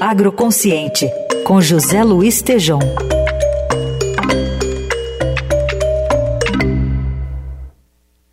[0.00, 1.10] Agroconsciente,
[1.44, 2.78] com José Luiz Tejom.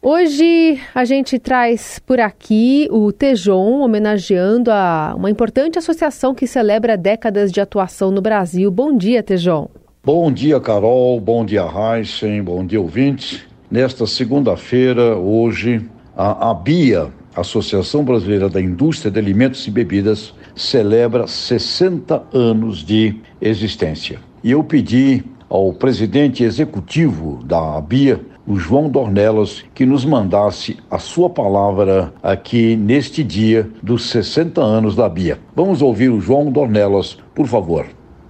[0.01, 6.95] Hoje a gente traz por aqui o Tejon, homenageando a uma importante associação que celebra
[6.95, 8.69] décadas de atuação no Brasil.
[8.69, 9.67] Bom dia, Tejon.
[10.03, 11.19] Bom dia, Carol.
[11.19, 12.43] Bom dia, Heisen.
[12.43, 13.43] Bom dia, ouvintes.
[13.71, 15.81] Nesta segunda-feira, hoje,
[16.15, 24.19] a ABIA, Associação Brasileira da Indústria de Alimentos e Bebidas, celebra 60 anos de existência.
[24.43, 30.99] E eu pedi ao presidente executivo da ABIA, o João Dornelas, que nos mandasse a
[30.99, 35.39] sua palavra aqui neste dia dos 60 anos da BIA.
[35.55, 37.85] Vamos ouvir o João Dornelas, por favor.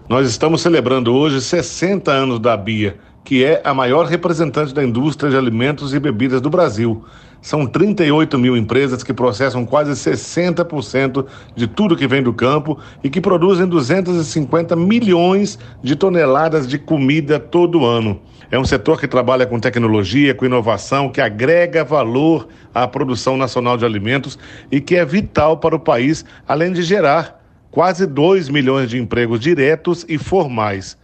[0.08, 5.32] Nós estamos celebrando hoje 60 anos da BIA, que é a maior representante da indústria
[5.32, 7.04] de alimentos e bebidas do Brasil.
[7.42, 11.26] São 38 mil empresas que processam quase 60%
[11.56, 17.40] de tudo que vem do campo e que produzem 250 milhões de toneladas de comida
[17.40, 18.22] todo ano.
[18.52, 23.76] É um setor que trabalha com tecnologia, com inovação, que agrega valor à produção nacional
[23.76, 24.38] de alimentos
[24.72, 29.40] e que é vital para o país, além de gerar quase 2 milhões de empregos
[29.40, 30.96] diretos e formais.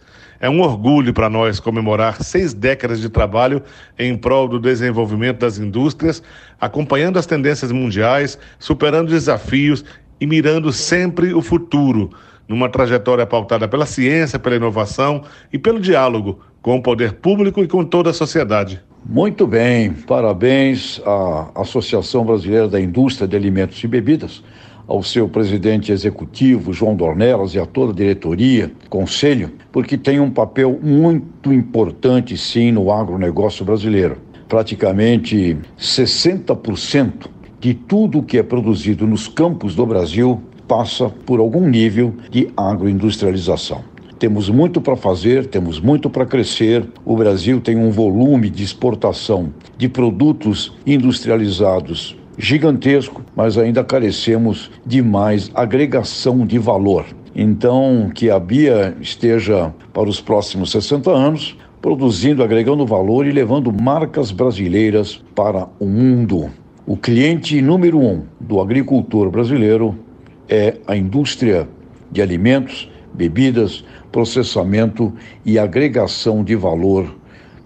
[0.42, 3.62] É um orgulho para nós comemorar seis décadas de trabalho
[3.96, 6.20] em prol do desenvolvimento das indústrias,
[6.60, 9.84] acompanhando as tendências mundiais, superando desafios
[10.20, 12.10] e mirando sempre o futuro,
[12.48, 17.68] numa trajetória pautada pela ciência, pela inovação e pelo diálogo com o poder público e
[17.68, 18.82] com toda a sociedade.
[19.06, 24.42] Muito bem, parabéns à Associação Brasileira da Indústria de Alimentos e Bebidas,
[24.86, 30.30] ao seu presidente executivo, João Dornelas, e a toda a diretoria, conselho, porque tem um
[30.30, 34.18] papel muito importante, sim, no agronegócio brasileiro.
[34.48, 42.14] Praticamente 60% de tudo que é produzido nos campos do Brasil passa por algum nível
[42.30, 43.84] de agroindustrialização.
[44.18, 46.86] Temos muito para fazer, temos muito para crescer.
[47.04, 55.02] O Brasil tem um volume de exportação de produtos industrializados gigantesco, mas ainda carecemos de
[55.02, 57.04] mais agregação de valor.
[57.34, 63.72] Então, que a Bia esteja para os próximos 60 anos produzindo, agregando valor e levando
[63.72, 66.48] marcas brasileiras para o mundo.
[66.86, 69.98] O cliente número um do agricultor brasileiro
[70.48, 71.68] é a indústria
[72.10, 75.12] de alimentos, bebidas, processamento
[75.44, 77.12] e agregação de valor,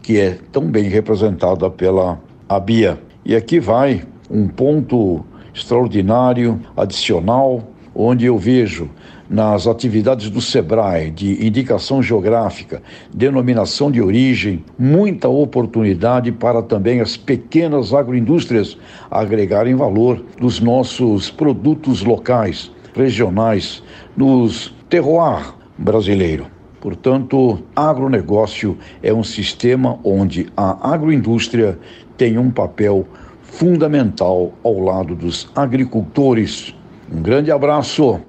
[0.03, 2.19] que é tão bem representada pela
[2.49, 2.99] ABIA.
[3.25, 7.62] E aqui vai um ponto extraordinário, adicional,
[7.94, 8.91] onde eu vejo
[9.28, 12.82] nas atividades do SEBRAE de indicação geográfica,
[13.12, 18.76] denominação de origem, muita oportunidade para também as pequenas agroindústrias
[19.10, 23.82] agregarem valor nos nossos produtos locais, regionais,
[24.16, 26.47] nos terroir brasileiro.
[26.81, 31.78] Portanto, agronegócio é um sistema onde a agroindústria
[32.16, 33.06] tem um papel
[33.53, 36.75] fundamental ao lado dos agricultores.
[37.11, 38.21] Um grande abraço.